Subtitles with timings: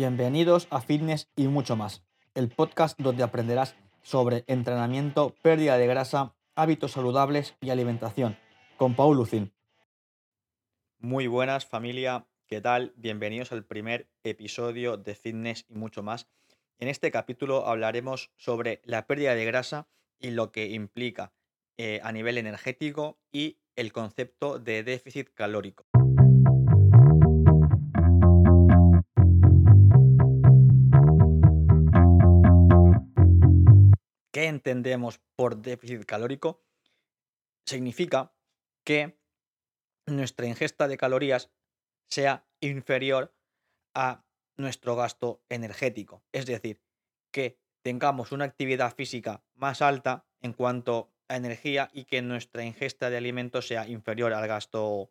[0.00, 2.02] Bienvenidos a Fitness y mucho más,
[2.34, 8.38] el podcast donde aprenderás sobre entrenamiento, pérdida de grasa, hábitos saludables y alimentación,
[8.78, 9.52] con Paul Lucin.
[11.00, 12.94] Muy buenas familia, ¿qué tal?
[12.96, 16.30] Bienvenidos al primer episodio de Fitness y mucho más.
[16.78, 19.86] En este capítulo hablaremos sobre la pérdida de grasa
[20.18, 21.34] y lo que implica
[21.76, 25.89] eh, a nivel energético y el concepto de déficit calórico.
[34.40, 36.64] ¿Qué entendemos por déficit calórico?
[37.66, 38.32] Significa
[38.84, 39.20] que
[40.06, 41.50] nuestra ingesta de calorías
[42.08, 43.34] sea inferior
[43.94, 44.24] a
[44.56, 46.22] nuestro gasto energético.
[46.32, 46.80] Es decir,
[47.30, 53.10] que tengamos una actividad física más alta en cuanto a energía y que nuestra ingesta
[53.10, 55.10] de alimentos sea inferior al gasto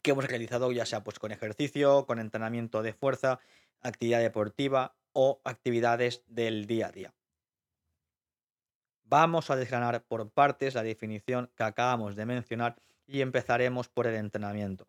[0.00, 3.40] que hemos realizado, ya sea pues con ejercicio, con entrenamiento de fuerza,
[3.80, 7.14] actividad deportiva o actividades del día a día.
[9.10, 14.14] Vamos a desgranar por partes la definición que acabamos de mencionar y empezaremos por el
[14.16, 14.86] entrenamiento.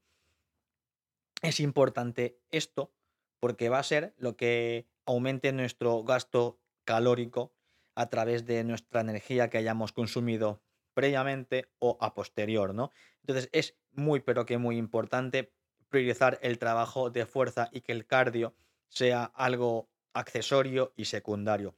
[1.41, 2.91] Es importante esto
[3.39, 7.53] porque va a ser lo que aumente nuestro gasto calórico
[7.95, 10.61] a través de nuestra energía que hayamos consumido
[10.93, 12.91] previamente o a posterior, ¿no?
[13.21, 15.53] Entonces es muy pero que muy importante
[15.87, 18.53] priorizar el trabajo de fuerza y que el cardio
[18.89, 21.77] sea algo accesorio y secundario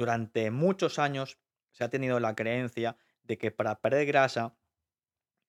[0.00, 1.38] durante muchos años
[1.72, 4.56] se ha tenido la creencia de que para perder grasa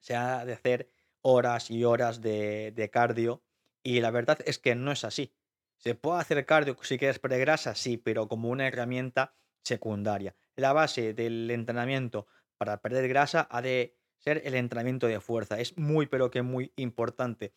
[0.02, 0.90] se ha de hacer
[1.22, 3.42] horas y horas de, cardio
[3.82, 5.34] y la verdad es que no es así.
[5.78, 7.76] ¿Se puede hacer cardio si quieres perder grasa?
[7.76, 10.36] Sí, pero como una herramienta secundaria.
[10.58, 15.62] La base del entrenamiento para perder grasa ha de ser el entrenamiento de fuerza.
[15.62, 17.54] Es muy, pero que muy importante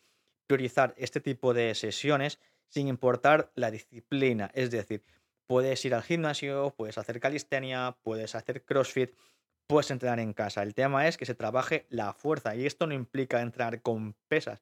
[0.47, 4.49] priorizar este tipo de sesiones sin importar la disciplina.
[4.53, 5.03] Es decir,
[5.47, 9.13] Puedes ir al gimnasio, puedes hacer calistenia, puedes hacer crossfit,
[9.67, 10.63] puedes entrenar en casa.
[10.63, 14.61] El tema es que se trabaje la fuerza y esto no implica entrenar con pesas,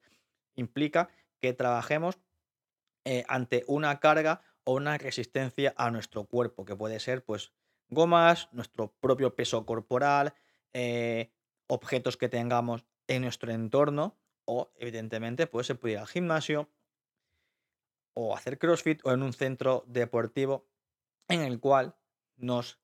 [0.54, 1.08] implica
[1.40, 2.18] que trabajemos
[3.04, 7.52] eh, ante una carga o una resistencia a nuestro cuerpo, que puede ser pues
[7.88, 10.34] gomas, nuestro propio peso corporal,
[10.72, 11.30] eh,
[11.66, 14.16] objetos que tengamos en nuestro entorno
[14.46, 16.68] o evidentemente pues se puede ir al gimnasio
[18.14, 20.66] o hacer crossfit o en un centro deportivo
[21.34, 21.96] en el cual
[22.36, 22.78] nos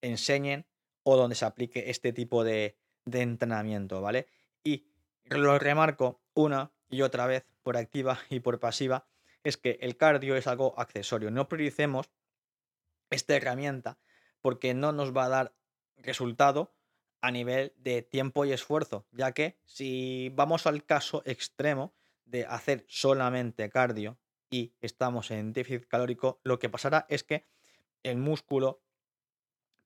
[0.00, 0.66] enseñen
[1.02, 4.26] o donde se aplique este tipo de, entrenamiento, ¿vale?
[4.62, 4.86] Y
[5.24, 9.06] lo remarco una y otra vez por activa y por pasiva,
[9.42, 11.30] es que el cardio es algo accesorio.
[11.30, 12.10] No prioricemos
[13.10, 13.98] esta herramienta
[14.40, 15.54] porque no nos va a dar
[15.96, 16.74] resultado
[17.20, 21.94] a nivel de tiempo y esfuerzo, ya que si vamos al caso extremo
[22.26, 24.18] de hacer solamente cardio
[24.50, 27.46] y estamos en déficit calórico, lo que pasará es que
[28.04, 28.84] el músculo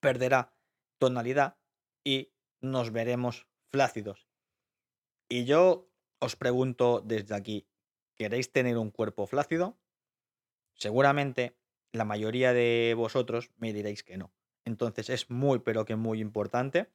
[0.00, 0.54] perderá
[0.98, 1.56] tonalidad
[2.04, 4.28] y nos veremos flácidos.
[5.28, 7.68] Y yo os pregunto desde aquí,
[8.16, 9.78] ¿queréis tener un cuerpo flácido?
[10.74, 11.56] Seguramente
[11.92, 14.32] la mayoría de vosotros me diréis que no.
[14.64, 16.92] Entonces es muy, pero que muy importante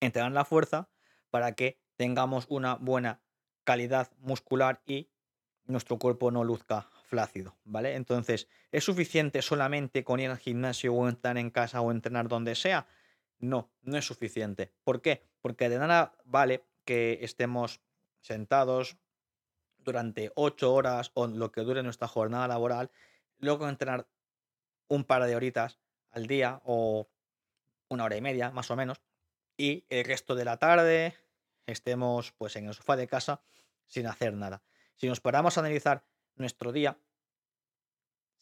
[0.00, 0.90] entrenar la fuerza
[1.30, 3.22] para que tengamos una buena
[3.64, 5.10] calidad muscular y
[5.64, 7.94] nuestro cuerpo no luzca flácido, ¿vale?
[7.94, 12.56] Entonces, ¿es suficiente solamente con ir al gimnasio o entrar en casa o entrenar donde
[12.56, 12.88] sea?
[13.38, 14.72] No, no es suficiente.
[14.82, 15.22] ¿Por qué?
[15.40, 17.80] Porque de nada vale que estemos
[18.20, 18.96] sentados
[19.78, 22.90] durante ocho horas o lo que dure nuestra jornada laboral,
[23.38, 24.08] luego entrenar
[24.88, 25.78] un par de horitas
[26.10, 27.08] al día o
[27.88, 29.00] una hora y media más o menos
[29.56, 31.14] y el resto de la tarde
[31.66, 33.40] estemos pues en el sofá de casa
[33.86, 34.64] sin hacer nada.
[34.96, 36.04] Si nos paramos a analizar
[36.34, 36.98] nuestro día,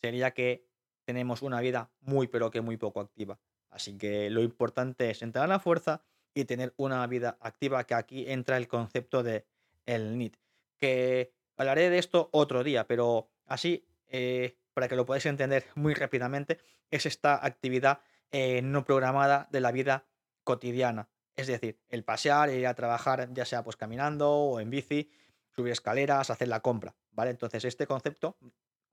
[0.02, 0.66] sería que
[1.04, 3.38] tenemos una vida muy pero que muy poco activa.
[3.70, 6.02] Así que lo importante es entrar a la fuerza
[6.34, 9.46] y tener una vida activa, que aquí entra el concepto de
[9.86, 10.36] el NIT.
[10.78, 15.94] Que hablaré de esto otro día, pero así, eh, para que lo podáis entender muy
[15.94, 16.58] rápidamente,
[16.90, 18.00] es esta actividad
[18.30, 20.06] eh, no programada de la vida
[20.44, 21.08] cotidiana.
[21.34, 25.10] Es decir, el pasear, ir a trabajar, ya sea pues caminando o en bici,
[25.50, 27.30] subir escaleras, hacer la compra, ¿vale?
[27.30, 28.36] Entonces este concepto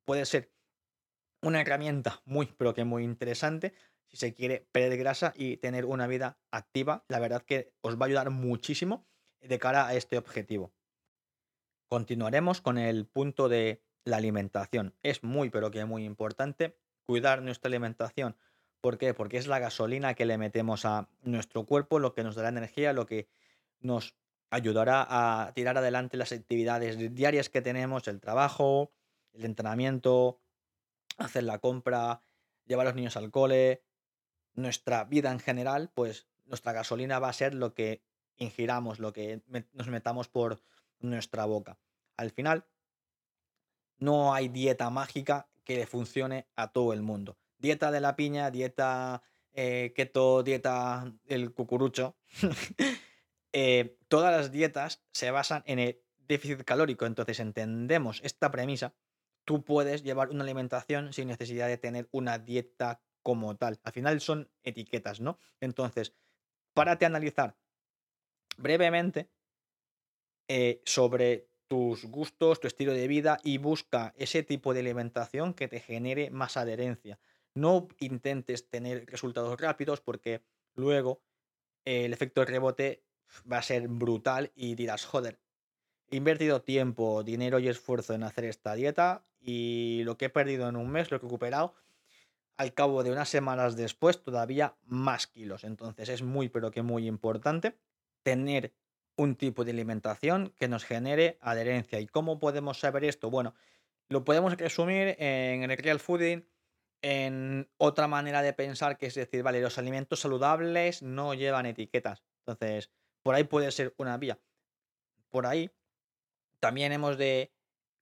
[0.05, 0.51] puede ser
[1.41, 3.73] una herramienta muy, pero que muy interesante
[4.07, 7.05] si se quiere perder grasa y tener una vida activa.
[7.07, 9.07] La verdad que os va a ayudar muchísimo
[9.41, 10.73] de cara a este objetivo.
[11.87, 14.95] Continuaremos con el punto de la alimentación.
[15.03, 18.35] Es muy, pero que muy importante cuidar nuestra alimentación.
[18.81, 19.13] ¿Por qué?
[19.13, 22.93] Porque es la gasolina que le metemos a nuestro cuerpo, lo que nos dará energía,
[22.93, 23.27] lo que
[23.79, 24.15] nos
[24.51, 28.91] ayudará a tirar adelante las actividades diarias que tenemos, el trabajo,
[29.33, 30.39] el entrenamiento,
[31.19, 32.21] hacer la compra,
[32.65, 33.83] llevar a los niños al cole,
[34.53, 38.01] nuestra vida en general, pues nuestra gasolina va a ser lo que
[38.37, 39.41] ingiramos, lo que
[39.73, 40.61] nos metamos por
[40.99, 41.77] nuestra boca.
[42.17, 42.65] Al final,
[43.97, 47.37] no hay dieta mágica que le funcione a todo el mundo.
[47.57, 49.21] Dieta de la piña, dieta
[49.53, 52.17] eh, keto, dieta el cucurucho.
[53.51, 57.07] Eh, todas las dietas se basan en el déficit calórico.
[57.07, 58.93] Entonces entendemos esta premisa.
[59.49, 63.79] Tú puedes llevar una alimentación sin necesidad de tener una dieta como tal.
[63.83, 65.39] Al final son etiquetas, ¿no?
[65.59, 66.13] Entonces,
[66.75, 67.57] párate a analizar
[68.59, 69.31] brevemente
[70.47, 75.67] eh, sobre tus gustos, tu estilo de vida y busca ese tipo de alimentación que
[75.67, 77.19] te genere más adherencia.
[77.55, 80.43] No intentes tener resultados rápidos porque
[80.75, 81.23] luego
[81.85, 83.03] el efecto rebote
[83.51, 85.39] va a ser brutal y dirás, joder,
[86.11, 90.67] he invertido tiempo, dinero y esfuerzo en hacer esta dieta y lo que he perdido
[90.67, 91.75] en un mes lo he recuperado
[92.57, 95.63] al cabo de unas semanas después todavía más kilos.
[95.63, 97.77] Entonces es muy pero que muy importante
[98.23, 98.73] tener
[99.15, 101.99] un tipo de alimentación que nos genere adherencia.
[101.99, 103.29] ¿Y cómo podemos saber esto?
[103.29, 103.53] Bueno,
[104.07, 106.45] lo podemos resumir en el real fooding
[107.01, 112.23] en otra manera de pensar, que es decir, vale, los alimentos saludables no llevan etiquetas.
[112.45, 112.89] Entonces,
[113.23, 114.39] por ahí puede ser una vía.
[115.29, 115.71] Por ahí
[116.59, 117.51] también hemos de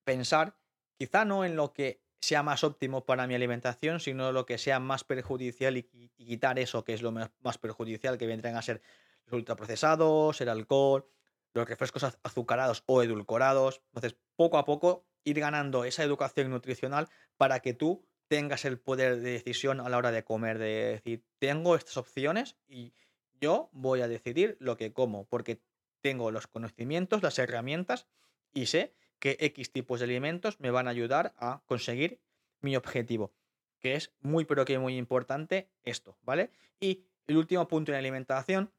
[0.04, 0.56] pensar,
[0.98, 4.80] quizá no en lo que sea más óptimo para mi alimentación, sino lo que sea
[4.80, 5.84] más perjudicial y,
[6.18, 8.82] quitar eso que es lo más perjudicial que vendrán a ser
[9.26, 11.08] los ultraprocesados, el alcohol,
[11.54, 13.82] los refrescos azucarados o edulcorados.
[13.88, 17.08] Entonces, poco a poco ir ganando esa educación nutricional
[17.38, 21.26] para que tú tengas el poder de decisión a la hora de comer, de decir,
[21.40, 22.94] tengo estas opciones y
[23.40, 25.62] yo voy a decidir lo que como, porque
[26.02, 28.08] tengo los conocimientos, las herramientas
[28.54, 32.22] y sé que X tipos de alimentos me van a ayudar a conseguir
[32.62, 33.34] mi objetivo,
[33.80, 36.52] que es muy pero que muy importante esto, ¿vale?
[36.80, 38.72] Y el último punto en alimentación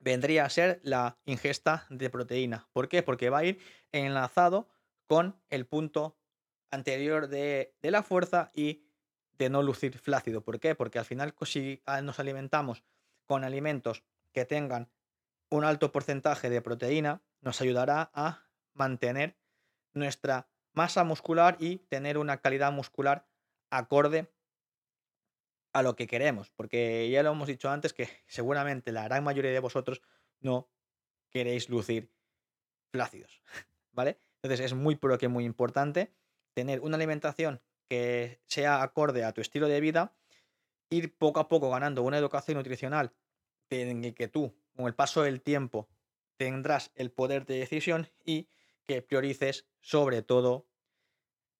[0.00, 2.68] vendría a ser la ingesta de proteína.
[2.72, 3.02] ¿Por qué?
[3.02, 3.58] Porque va a ir
[3.92, 4.68] enlazado
[5.06, 6.16] con el punto
[6.70, 8.84] anterior de, la fuerza y
[9.32, 10.42] de no lucir flácido.
[10.42, 10.74] ¿Por qué?
[10.74, 12.84] Porque al final si nos alimentamos
[13.26, 14.90] con alimentos que tengan
[15.50, 18.47] un alto porcentaje de proteína, nos ayudará a
[18.78, 19.36] mantener
[19.92, 23.28] nuestra masa muscular y tener una calidad muscular
[23.70, 24.32] acorde
[25.72, 29.50] a lo que queremos, porque ya lo hemos dicho antes que seguramente la gran mayoría
[29.50, 30.02] de vosotros
[30.40, 30.70] no
[31.30, 32.10] queréis lucir
[32.90, 33.42] flácidos,
[33.92, 34.18] ¿vale?
[34.42, 36.14] Entonces es muy pero que muy importante
[36.54, 40.14] tener una alimentación que sea acorde a tu estilo de vida,
[40.90, 43.12] ir poco a poco ganando una educación nutricional
[43.70, 45.88] en que tú, con el paso del tiempo,
[46.36, 48.48] tendrás el poder de decisión y
[48.88, 50.66] que priorices sobre todo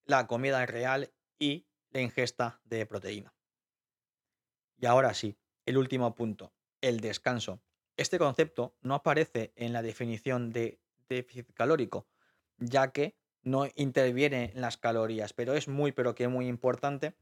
[0.07, 3.35] la comida real y la ingesta de proteína.
[4.79, 7.61] Y ahora sí, el último punto, el descanso.
[7.99, 12.09] Este concepto no aparece en la definición de déficit calórico,
[12.57, 17.15] ya que no interviene en las calorías, pero es muy, pero que muy importante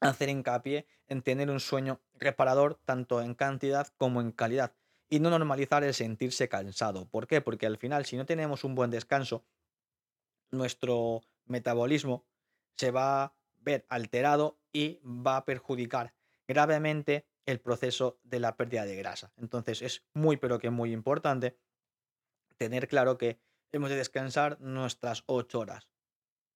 [0.00, 4.74] hacer hincapié en tener un sueño reparador tanto en cantidad como en calidad
[5.08, 7.06] y no normalizar el sentirse cansado.
[7.06, 7.40] ¿Por qué?
[7.40, 9.44] Porque al final si no tenemos un buen descanso,
[10.50, 12.24] nuestro metabolismo
[12.76, 16.14] se va a ver alterado y va a perjudicar
[16.46, 19.32] gravemente el proceso de la pérdida de grasa.
[19.36, 21.56] Entonces es muy pero que muy importante
[22.56, 23.38] tener claro que
[23.72, 25.88] hemos de descansar nuestras 8 horas.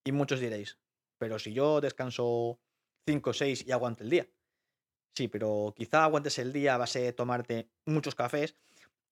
[0.03, 0.79] Y muchos diréis,
[1.17, 2.59] pero si yo descanso
[3.05, 4.27] 5 o 6 y aguanto el día.
[5.13, 8.55] Sí, pero quizá aguantes el día a base de tomarte muchos cafés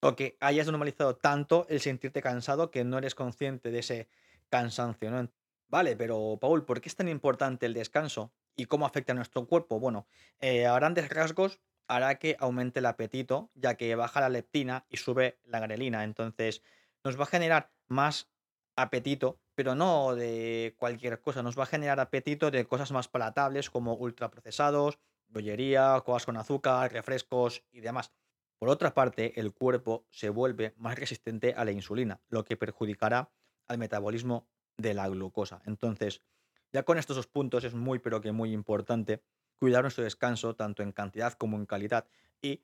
[0.02, 4.10] o que hayas normalizado tanto el sentirte cansado que no eres consciente de ese
[4.50, 5.30] cansancio, ¿no?
[5.68, 8.34] Vale, pero Paul, ¿por qué es tan importante el descanso?
[8.56, 9.80] ¿Y cómo afecta a nuestro cuerpo?
[9.80, 10.08] Bueno,
[10.40, 14.98] eh, a grandes rasgos hará que aumente el apetito, ya que baja la leptina y
[14.98, 16.04] sube la grelina.
[16.04, 16.64] Entonces,
[17.04, 18.30] nos va a generar más
[18.76, 21.44] apetito, pero no de cualquier cosa.
[21.44, 26.92] Nos va a generar apetito de cosas más palatables como ultraprocesados, bollería, cosas con azúcar,
[26.92, 28.12] refrescos y demás.
[28.58, 33.32] Por otra parte, el cuerpo se vuelve más resistente a la insulina, lo que perjudicará
[33.68, 35.62] al metabolismo de la glucosa.
[35.66, 36.22] Entonces,
[36.74, 39.24] ya con estos dos puntos es muy, pero que muy importante
[39.60, 42.08] cuidar nuestro descanso, tanto en cantidad como en calidad,
[42.42, 42.64] y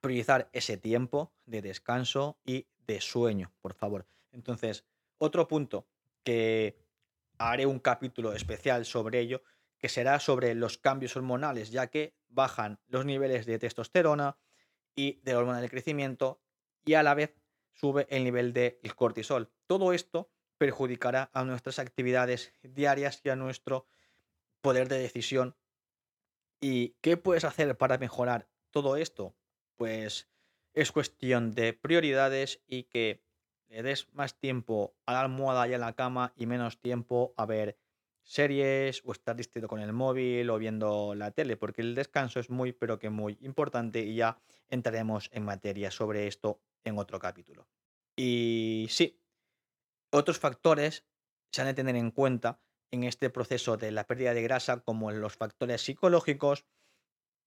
[0.00, 4.06] priorizar ese tiempo de descanso y de sueño, por favor.
[4.32, 4.84] Entonces,
[5.18, 5.86] otro punto
[6.22, 6.78] que
[7.38, 9.42] haré un capítulo especial sobre ello,
[9.84, 14.38] que será sobre los cambios hormonales, ya que bajan los niveles de testosterona
[14.96, 16.40] y de hormona del crecimiento
[16.86, 17.36] y a la vez
[17.74, 19.52] sube el nivel del cortisol.
[19.66, 23.86] Todo esto perjudicará a nuestras actividades diarias y a nuestro
[24.62, 25.54] poder de decisión.
[26.62, 29.36] ¿Y qué puedes hacer para mejorar todo esto?
[29.76, 30.30] Pues
[30.72, 33.22] es cuestión de prioridades y que
[33.68, 37.44] le des más tiempo a la almohada y a la cama y menos tiempo a
[37.44, 37.78] ver
[38.24, 42.50] series o estar distraído con el móvil o viendo la tele, porque el descanso es
[42.50, 44.38] muy, pero que muy importante y ya
[44.68, 47.68] entraremos en materia sobre esto en otro capítulo.
[48.16, 49.20] Y sí,
[50.10, 51.04] otros factores
[51.52, 55.10] se han de tener en cuenta en este proceso de la pérdida de grasa, como
[55.10, 56.64] los factores psicológicos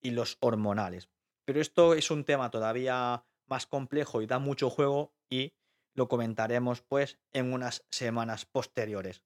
[0.02, 1.10] y los hormonales.
[1.46, 5.54] Pero esto es un tema todavía más complejo y da mucho juego y
[5.94, 9.24] lo comentaremos pues en unas semanas posteriores.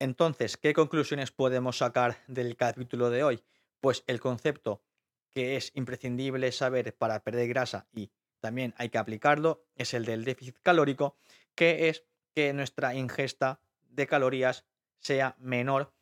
[0.00, 3.42] Entonces, ¿qué conclusiones podemos sacar del capítulo de hoy?
[3.80, 4.82] Pues el concepto
[5.30, 10.24] que es imprescindible saber para perder grasa y también hay que aplicarlo es el del
[10.24, 11.16] déficit calórico,
[11.56, 14.64] que es que nuestra ingesta de calorías
[15.00, 15.92] sea menor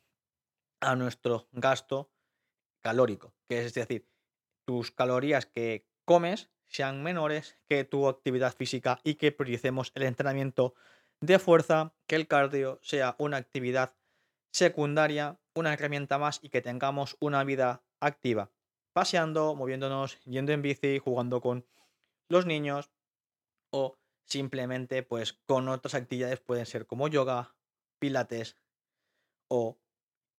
[0.79, 2.11] a nuestro gasto
[2.81, 4.07] calórico, que es decir,
[4.65, 10.75] tus calorías que comes sean menores que tu actividad física y que prioricemos el entrenamiento
[11.21, 13.95] de fuerza, que el cardio sea una actividad
[14.51, 18.51] secundaria, una herramienta más y que tengamos una vida activa,
[18.93, 21.65] paseando, moviéndonos, yendo en bici, jugando con
[22.29, 22.91] los niños
[23.71, 27.55] o simplemente pues con otras actividades pueden ser como yoga,
[27.99, 28.57] pilates
[29.47, 29.77] o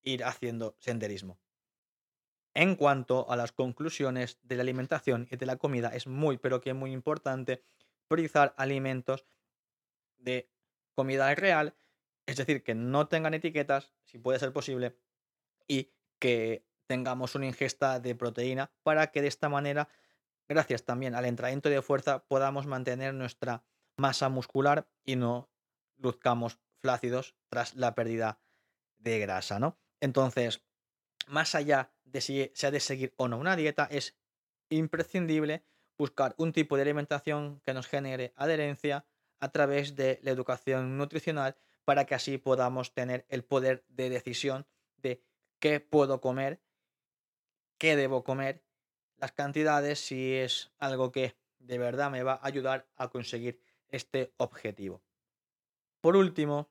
[0.02, 1.38] ir haciendo senderismo.
[2.54, 6.60] En cuanto a las conclusiones de la alimentación y de la comida, es muy, pero
[6.60, 7.62] que muy importante
[8.08, 9.26] priorizar alimentos
[10.18, 10.50] de
[10.98, 11.76] comida real,
[12.26, 14.98] es decir, que no tengan etiquetas, si puede ser posible,
[15.68, 19.88] y que tengamos una ingesta de proteína para que de esta manera,
[20.48, 23.62] gracias también al entrenamiento de fuerza, podamos mantener nuestra
[23.96, 25.48] masa muscular y no
[25.98, 28.40] luzcamos flácidos tras la pérdida
[28.98, 29.78] de grasa, ¿no?
[30.00, 30.64] Entonces,
[31.28, 34.18] más allá de si se ha de seguir o no una dieta, es
[34.68, 35.64] imprescindible
[35.96, 39.06] buscar un tipo de alimentación que nos genere adherencia
[39.40, 44.66] a través de la educación nutricional para que así podamos tener el poder de decisión
[44.96, 45.22] de
[45.58, 46.60] qué puedo comer,
[47.78, 48.64] qué debo comer,
[49.16, 54.32] las cantidades, si es algo que de verdad me va a ayudar a conseguir este
[54.36, 55.02] objetivo.
[56.00, 56.70] Por último,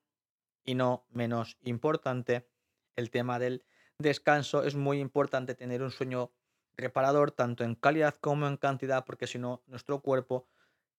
[0.64, 2.48] y no menos importante,
[2.96, 3.64] el tema del
[3.98, 4.64] descanso.
[4.64, 6.32] Es muy importante tener un sueño
[6.76, 10.48] reparador, tanto en calidad como en cantidad, porque si no, nuestro cuerpo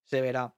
[0.05, 0.57] se verá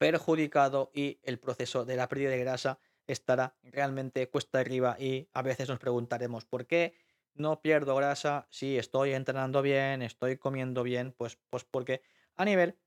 [0.00, 5.42] perjudicado y el proceso de la pérdida de grasa estará realmente cuesta arriba y a
[5.42, 6.94] veces nos preguntaremos por qué
[7.34, 12.00] no pierdo grasa si estoy entrenando bien, estoy comiendo bien, pues, pues porque
[12.36, 12.78] a nivel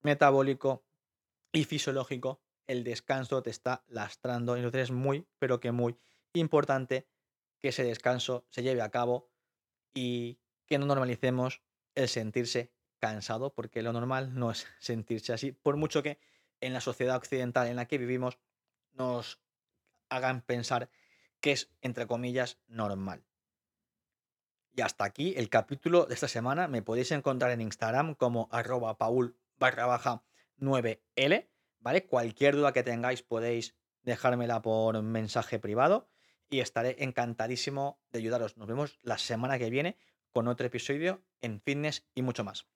[0.00, 0.82] metabólico
[1.52, 5.98] y fisiológico el descanso te está lastrando, entonces es muy, pero que muy
[6.32, 7.06] importante
[7.58, 9.28] que ese descanso se lleve a cabo
[9.92, 11.60] y que no normalicemos
[11.94, 16.31] el sentirse cansado, porque lo normal no es sentirse así, por mucho que
[16.62, 18.38] en la sociedad occidental en la que vivimos
[18.92, 19.40] nos
[20.08, 20.88] hagan pensar
[21.40, 23.24] que es, entre comillas, normal.
[24.74, 26.68] Y hasta aquí el capítulo de esta semana.
[26.68, 30.24] Me podéis encontrar en Instagram como arroba paul barra baja
[30.58, 31.50] 9L,
[31.80, 32.06] ¿vale?
[32.06, 36.08] Cualquier duda que tengáis podéis dejármela por mensaje privado
[36.48, 38.56] y estaré encantadísimo de ayudaros.
[38.56, 39.96] Nos vemos la semana que viene
[40.32, 42.66] con otro episodio en fitness y mucho más.